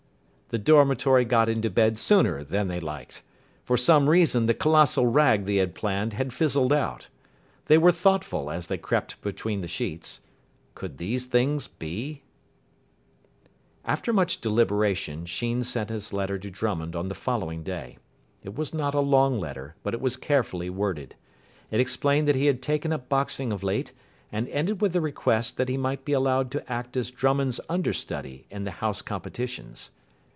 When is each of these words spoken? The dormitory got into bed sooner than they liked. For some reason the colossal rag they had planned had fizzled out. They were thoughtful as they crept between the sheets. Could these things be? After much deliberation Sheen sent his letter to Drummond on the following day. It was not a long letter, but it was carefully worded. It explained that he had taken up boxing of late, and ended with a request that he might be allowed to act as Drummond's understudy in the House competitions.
The 0.51 0.59
dormitory 0.59 1.23
got 1.23 1.47
into 1.47 1.69
bed 1.69 1.97
sooner 1.97 2.43
than 2.43 2.67
they 2.67 2.81
liked. 2.81 3.23
For 3.63 3.77
some 3.77 4.09
reason 4.09 4.47
the 4.47 4.53
colossal 4.53 5.05
rag 5.07 5.45
they 5.45 5.55
had 5.55 5.73
planned 5.73 6.11
had 6.11 6.33
fizzled 6.33 6.73
out. 6.73 7.07
They 7.67 7.77
were 7.77 7.93
thoughtful 7.93 8.51
as 8.51 8.67
they 8.67 8.77
crept 8.77 9.21
between 9.21 9.61
the 9.61 9.69
sheets. 9.69 10.19
Could 10.75 10.97
these 10.97 11.25
things 11.27 11.69
be? 11.69 12.23
After 13.85 14.11
much 14.11 14.41
deliberation 14.41 15.25
Sheen 15.25 15.63
sent 15.63 15.89
his 15.89 16.11
letter 16.11 16.37
to 16.39 16.51
Drummond 16.51 16.97
on 16.97 17.07
the 17.07 17.15
following 17.15 17.63
day. 17.63 17.97
It 18.43 18.53
was 18.53 18.73
not 18.73 18.93
a 18.93 18.99
long 18.99 19.39
letter, 19.39 19.75
but 19.83 19.93
it 19.93 20.01
was 20.01 20.17
carefully 20.17 20.69
worded. 20.69 21.15
It 21.69 21.79
explained 21.79 22.27
that 22.27 22.35
he 22.35 22.47
had 22.47 22.61
taken 22.61 22.91
up 22.91 23.07
boxing 23.07 23.53
of 23.53 23.63
late, 23.63 23.93
and 24.33 24.49
ended 24.49 24.81
with 24.81 24.93
a 24.97 24.99
request 24.99 25.55
that 25.55 25.69
he 25.69 25.77
might 25.77 26.03
be 26.03 26.11
allowed 26.11 26.51
to 26.51 26.69
act 26.69 26.97
as 26.97 27.09
Drummond's 27.09 27.61
understudy 27.69 28.47
in 28.51 28.65
the 28.65 28.71
House 28.71 29.01
competitions. 29.01 29.91